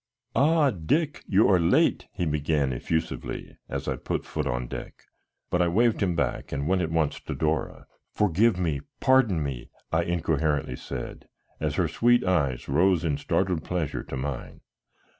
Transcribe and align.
"Ah, 0.35 0.71
Dick, 0.71 1.21
you 1.27 1.47
are 1.47 1.59
late," 1.59 2.07
he 2.11 2.25
began, 2.25 2.73
effusively, 2.73 3.57
as 3.69 3.87
I 3.87 3.97
put 3.97 4.25
foot 4.25 4.47
on 4.47 4.65
deck. 4.65 5.03
But 5.51 5.61
I 5.61 5.67
waved 5.67 6.01
him 6.01 6.15
back 6.15 6.51
and 6.51 6.67
went 6.67 6.81
at 6.81 6.89
once 6.89 7.19
to 7.19 7.35
Dora. 7.35 7.85
"Forgive 8.11 8.57
me, 8.57 8.81
pardon 8.99 9.43
me," 9.43 9.69
I 9.91 10.01
incoherently 10.01 10.75
said, 10.77 11.27
as 11.59 11.75
her 11.75 11.87
sweet 11.87 12.23
eyes 12.23 12.67
rose 12.67 13.05
in 13.05 13.17
startled 13.19 13.63
pleasure 13.63 14.01
to 14.01 14.17
mine. 14.17 14.61